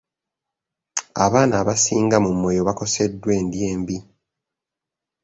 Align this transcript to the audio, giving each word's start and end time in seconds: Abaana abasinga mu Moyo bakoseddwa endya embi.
Abaana 1.25 1.53
abasinga 1.61 2.17
mu 2.25 2.31
Moyo 2.41 2.61
bakoseddwa 2.67 3.29
endya 3.39 3.65
embi. 3.73 3.97